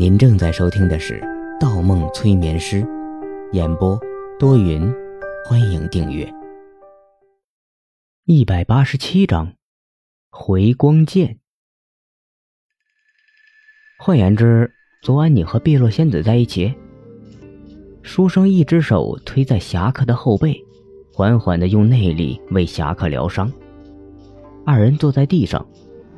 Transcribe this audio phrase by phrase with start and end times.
[0.00, 1.20] 您正在收听的是
[1.60, 2.80] 《盗梦催眠师》，
[3.52, 4.00] 演播
[4.38, 4.90] 多云，
[5.44, 6.26] 欢迎订阅。
[8.24, 9.52] 一百八十七章，
[10.30, 11.38] 回光剑。
[13.98, 16.74] 换言之，昨晚你和碧落仙子在一起。
[18.00, 20.58] 书生一只手推在侠客的后背，
[21.12, 23.52] 缓缓的用内力为侠客疗伤。
[24.64, 25.68] 二人坐在地上，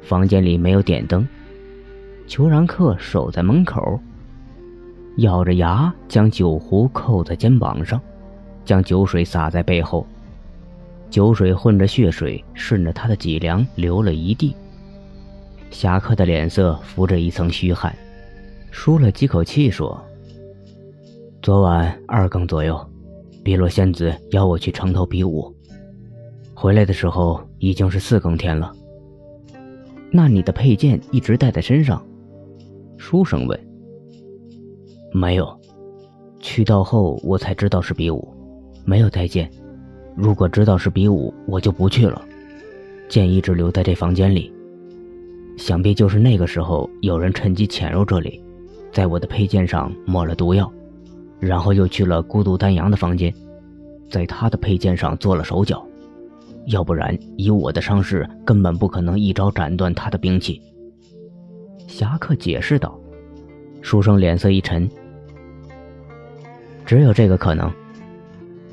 [0.00, 1.26] 房间里没有点灯。
[2.26, 4.00] 裘然克守在门口，
[5.18, 8.00] 咬着牙将酒壶扣在肩膀上，
[8.64, 10.06] 将酒水洒在背后。
[11.10, 14.56] 酒水混着血水，顺着他的脊梁流了一地。
[15.70, 17.94] 侠客的脸色浮着一层虚汗，
[18.70, 20.02] 舒了几口气说
[21.42, 22.84] ：“昨晚二更左右，
[23.44, 25.54] 碧落仙子邀我去城头比武，
[26.54, 28.72] 回来的时候已经是四更天了。
[30.10, 32.04] 那你的佩剑一直带在身上？”
[32.96, 33.58] 书生问
[35.12, 35.60] ：“没有，
[36.40, 38.26] 去到后我才知道是比武，
[38.84, 39.50] 没有带剑。
[40.16, 42.22] 如果知道是比武，我就不去了。
[43.08, 44.52] 剑一直留在这房间里，
[45.56, 48.42] 想必就是那个时候有人趁机潜入这里，
[48.92, 50.72] 在我的佩剑上抹了毒药，
[51.38, 53.32] 然后又去了孤独丹阳的房间，
[54.08, 55.86] 在他的佩剑上做了手脚。
[56.66, 60.60] 要不然，以我的伤势，根本不可能一招斩断他的兵器。”
[61.94, 62.98] 侠客解释道。
[63.80, 64.90] 书生脸色一沉，
[66.84, 67.72] 只有这个可能。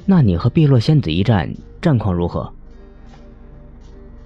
[0.08, 2.52] 那你和碧落仙子一战，战况如何？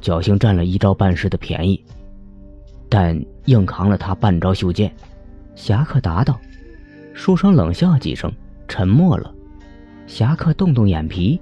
[0.01, 1.83] 侥幸占了一招半式的便宜，
[2.87, 4.95] 但硬扛了他半招袖剑。
[5.55, 6.39] 侠客答道。
[7.13, 8.31] 书生冷笑几声，
[8.65, 9.33] 沉默了。
[10.07, 11.37] 侠客动动眼皮：“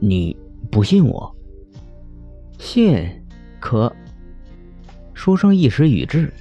[0.00, 0.36] 你
[0.68, 1.32] 不信我？
[2.58, 3.08] 信？
[3.60, 3.94] 可……”
[5.20, 6.32] 书生一时语滞，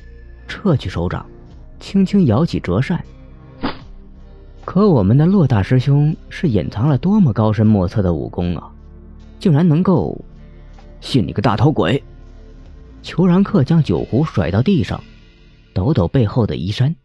[0.47, 1.25] 撤去手掌。
[1.81, 3.03] 轻轻摇起折扇，
[4.63, 8.71] 可我们的骆大师兄是隐藏了多么高深莫测的武功啊！
[9.37, 10.17] 竟然能够
[11.01, 12.01] 信你个大头鬼！
[13.01, 15.03] 裘然克将酒壶甩到地上，
[15.73, 16.95] 抖抖背后的衣衫，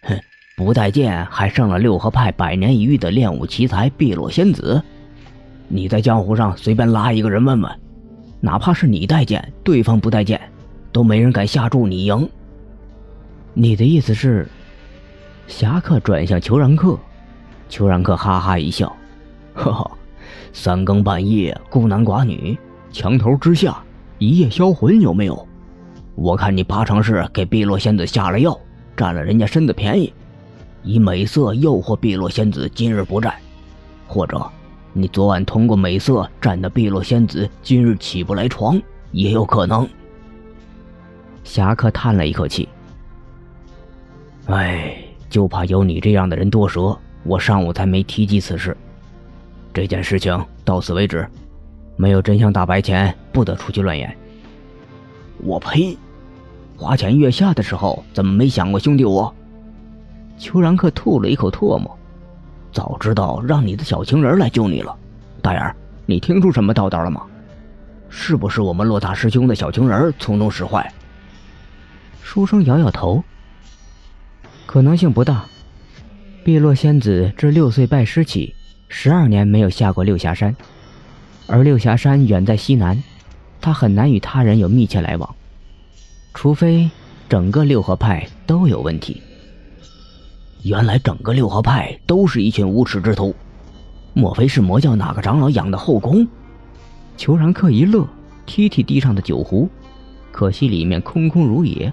[0.00, 0.18] 哼，
[0.56, 4.82] 不待见还胜了六合派百年一遇的练武奇才碧落仙子。
[5.68, 7.80] 你在江湖上随便拉一个人问问，
[8.40, 10.40] 哪怕是你待见，对方不待见，
[10.96, 12.26] 都没人敢下注你赢。
[13.52, 14.48] 你的意思是？
[15.46, 16.98] 侠客转向裘然客，
[17.68, 18.96] 裘然客哈哈一笑，
[19.52, 19.90] 呵呵，
[20.54, 22.56] 三更半夜孤男寡女，
[22.90, 23.76] 墙头之下
[24.16, 25.46] 一夜销魂有没有？
[26.14, 28.58] 我看你八成是给碧落仙子下了药，
[28.96, 30.10] 占了人家身子便宜，
[30.82, 33.34] 以美色诱惑碧落仙子今日不战，
[34.08, 34.42] 或者
[34.94, 38.80] 你昨晚通过美色占的碧落仙子今日起不来床，
[39.12, 39.86] 也有可能。
[41.46, 42.68] 侠客叹了一口气。
[44.46, 44.98] 哎，
[45.30, 48.76] 就怕有你这样的人多舌，我上午才没提及此事。
[49.72, 51.26] 这件事情到此为止，
[51.96, 54.14] 没有真相大白前，不得出去乱言。
[55.38, 55.96] 我呸！
[56.76, 59.32] 花前月下的时候，怎么没想过兄弟我？
[60.36, 61.96] 邱然克吐了一口唾沫，
[62.72, 64.94] 早知道让你的小情人来救你了。
[65.40, 65.74] 大眼儿，
[66.06, 67.22] 你听出什么道道了吗？
[68.08, 70.92] 是不是我们洛大师兄的小情人从中使坏？
[72.36, 73.24] 书生摇摇头。
[74.66, 75.46] 可能性不大。
[76.44, 78.54] 碧落仙子自六岁拜师起，
[78.88, 80.54] 十二年没有下过六霞山，
[81.46, 83.02] 而六霞山远在西南，
[83.58, 85.34] 她很难与他人有密切来往，
[86.34, 86.90] 除非
[87.26, 89.22] 整个六合派都有问题。
[90.62, 93.34] 原来整个六合派都是一群无耻之徒，
[94.12, 96.28] 莫非是魔教哪个长老养的后宫？
[97.16, 98.06] 裘然客一乐，
[98.44, 99.70] 踢踢地上的酒壶，
[100.30, 101.90] 可惜里面空空如也。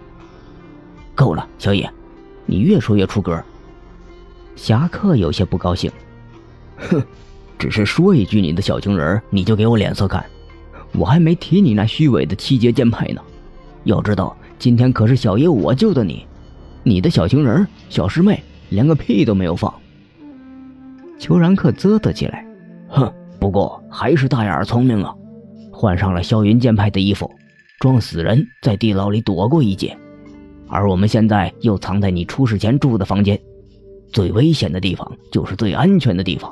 [1.16, 1.90] 够了，小野。
[2.46, 3.42] 你越说越出格。
[4.56, 5.92] 侠客有些不高兴，
[6.78, 7.02] 哼，
[7.58, 10.24] 只是说一句你的小情人，你就给我脸色看？
[10.94, 13.22] 我还没提你那虚伪的七节剑派呢。
[13.84, 16.28] 要知道，今天可是小爷我救的你，
[16.84, 19.74] 你的小情人、小师妹连个屁都没有放。
[21.18, 22.46] 裘然克啧啧起来，
[22.90, 25.16] 哼，不过还是大眼儿聪明啊，
[25.72, 27.32] 换上了霄云剑派的衣服，
[27.80, 29.98] 装死人，在地牢里躲过一劫。
[30.74, 33.40] 而我们现在又藏在你出事前住的房间，
[34.12, 36.52] 最危险的地方就是最安全的地方。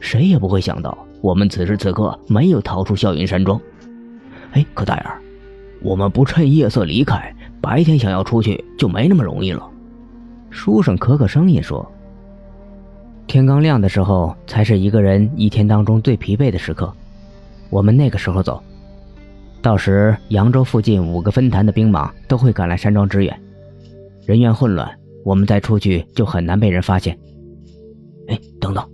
[0.00, 3.60] 谁也不会想到，我们此时此刻没有逃出笑云山庄。
[4.52, 5.06] 哎，可大眼，
[5.82, 9.68] 我们不趁夜色离开，白天想要出去就没那么容易了。
[10.48, 11.86] 书生咳咳声音说
[13.28, 16.90] ：“天刚亮的时候，才是一个人一天当中最疲惫的时刻。
[17.68, 18.62] 我们那个时候走。”
[19.62, 23.42] 到时扬州附近五个分坛的兵马都会赶来山庄支援，
[24.26, 27.16] 人员混乱，我们再出去就很难被人发现。
[28.26, 28.84] 哎，等等！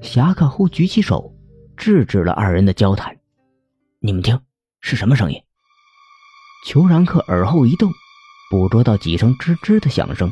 [0.00, 1.34] 侠客忽举起手，
[1.76, 3.16] 制止了二人的交谈。
[3.98, 4.38] 你们听，
[4.80, 5.42] 是什么声音？
[6.64, 7.90] 裘然克耳后一动，
[8.48, 10.30] 捕捉到几声吱吱的响声，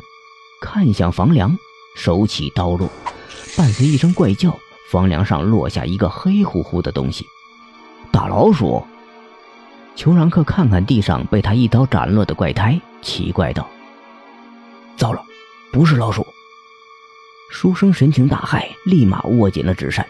[0.61, 1.53] 看向房梁，
[1.97, 2.89] 手起刀落，
[3.57, 4.57] 伴随一声怪叫，
[4.89, 7.25] 房梁上落下一个黑乎乎的东西。
[8.09, 8.81] 大老鼠！
[9.99, 13.69] 裘然克看看地上被他一刀斩落的怪胎，奇怪道
[14.95, 15.21] ：“糟了，
[15.73, 16.25] 不是老鼠！”
[17.51, 20.07] 书生神情大骇，立马握紧了纸扇。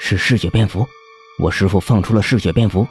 [0.00, 0.84] 是嗜血蝙蝠，
[1.38, 2.84] 我师父放出了嗜血蝙蝠。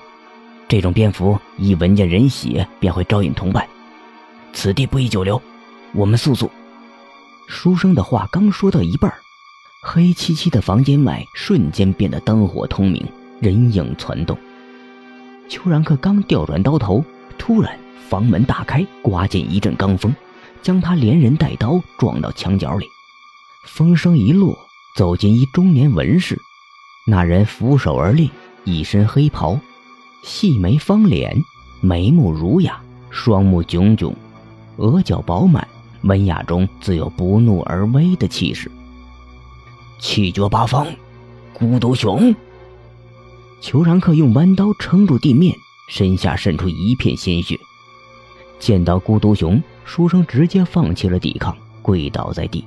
[0.69, 3.67] 这种蝙蝠一闻见人血便会招引同伴，
[4.53, 5.41] 此地不宜久留，
[5.93, 6.49] 我们速速。
[7.49, 9.13] 书生的话刚说到一半，
[9.83, 13.05] 黑漆漆的房间外瞬间变得灯火通明，
[13.41, 14.37] 人影攒动。
[15.47, 17.03] 邱然克刚调转刀头，
[17.37, 17.77] 突然
[18.09, 20.13] 房门大开，刮进一阵罡风，
[20.61, 22.85] 将他连人带刀撞到墙角里。
[23.67, 24.57] 风声一落，
[24.95, 26.39] 走进一中年文士。
[27.07, 28.31] 那人俯首而立，
[28.63, 29.59] 一身黑袍，
[30.23, 31.35] 细眉方脸，
[31.81, 34.15] 眉目儒雅，双目炯炯，
[34.77, 35.67] 额角饱满，
[36.01, 38.71] 文雅中自有不怒而威的气势。
[39.99, 40.87] 气绝八方，
[41.53, 42.35] 孤独雄。
[43.65, 45.57] 裘然克用弯刀撑住地面，
[45.87, 47.59] 身下渗出一片鲜血。
[48.59, 52.63] 见到孤独熊，书生直接放弃了抵抗，跪倒在地。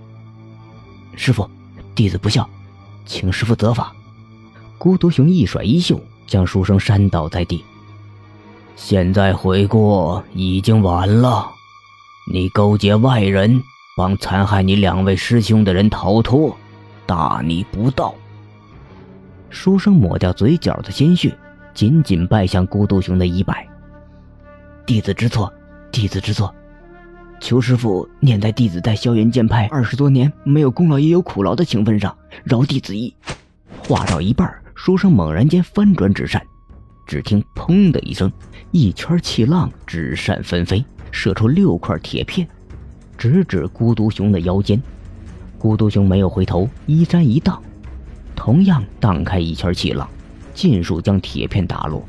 [1.15, 1.49] 师傅，
[1.95, 2.51] 弟子不孝，
[3.07, 3.95] 请师傅责罚。
[4.77, 7.65] 孤独熊一甩衣袖，将书生扇倒在地。
[8.75, 11.49] 现在悔过已经晚了，
[12.33, 13.63] 你勾结外人，
[13.97, 16.57] 帮残害你两位师兄的人逃脱，
[17.07, 18.13] 大逆不道。
[19.51, 21.37] 书生抹掉嘴角的鲜血，
[21.75, 23.67] 紧紧拜向孤独熊的衣摆。
[24.85, 25.53] 弟子知错，
[25.91, 26.55] 弟子知错。
[27.41, 33.15] 求师傅念在弟子在萧炎剑派二十多年没有功劳也有苦劳的情分上，饶弟子一。
[33.87, 36.43] 话到一半，书生猛然间翻转纸扇，
[37.07, 38.31] 只听“砰”的一声，
[38.73, 42.47] 一圈气浪，纸扇纷飞，射出六块铁片，
[43.17, 44.83] 直指孤独熊的腰间。
[45.59, 47.63] 孤独熊没有回头，衣衫一荡，
[48.49, 50.09] 同样荡开一圈气浪，
[50.55, 52.03] 尽数将铁片打落。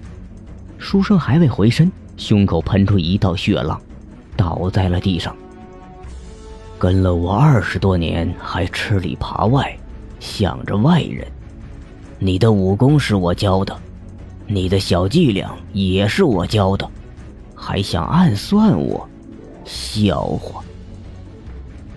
[0.77, 3.77] 书生还未回身，胸口喷出一道血浪。
[4.37, 5.35] 倒在了地上。
[6.77, 9.77] 跟了我二十多年，还吃里扒外，
[10.21, 11.27] 想着外人。
[12.19, 13.77] 你的武功是我教的，
[14.47, 16.89] 你的小伎俩也是我教的，
[17.53, 19.05] 还想暗算我？
[19.65, 20.63] 笑话！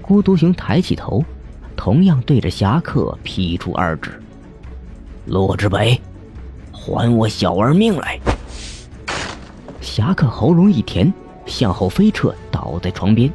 [0.01, 1.25] 孤独熊抬起头，
[1.77, 4.21] 同样对着侠客劈出二指。
[5.27, 6.01] 洛之北，
[6.73, 8.19] 还我小儿命来！
[9.81, 11.13] 侠客喉咙一甜。
[11.45, 13.31] 向后飞撤，倒在床边，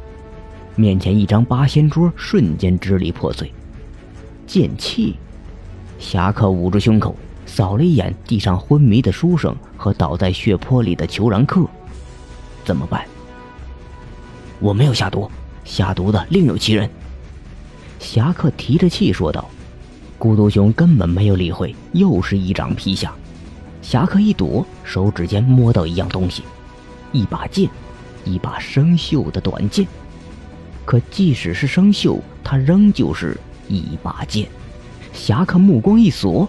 [0.74, 3.52] 面前一张八仙桌瞬间支离破碎。
[4.46, 5.16] 剑气，
[5.98, 7.14] 侠客捂住胸口，
[7.44, 11.66] 扫了一眼地上昏迷的书生和倒在血泊里的裘然客，
[12.64, 13.04] 怎么办？
[14.58, 15.30] 我没有下毒，
[15.64, 16.88] 下毒的另有其人。
[17.98, 19.48] 侠客提着气说道。
[20.18, 23.14] 孤独熊根本没有理会，又是一掌劈下。
[23.80, 26.42] 侠客一躲，手指间摸到一样东西，
[27.12, 27.70] 一把剑。
[28.24, 29.86] 一把生锈的短剑，
[30.84, 34.46] 可即使是生锈，它仍旧是一把剑。
[35.14, 36.46] 侠客目光一锁，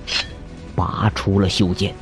[0.76, 1.96] 拔出了锈剑。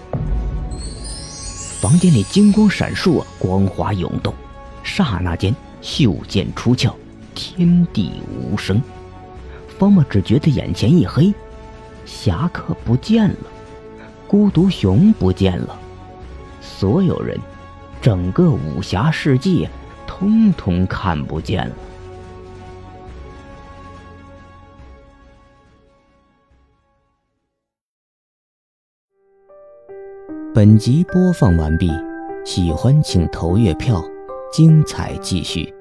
[1.79, 4.33] 房间里金光闪烁，光华涌动，
[4.81, 6.91] 刹那间锈剑出鞘，
[7.35, 8.81] 天地无声。
[9.77, 11.31] 方莫只觉得眼前一黑，
[12.07, 13.37] 侠客不见了，
[14.27, 15.77] 孤独熊不见了，
[16.61, 17.37] 所有人。
[18.01, 19.69] 整个武侠世界，
[20.05, 21.75] 通通看不见了。
[30.53, 31.91] 本集播放完毕，
[32.45, 34.01] 喜欢请投月票，
[34.51, 35.76] 精彩继续。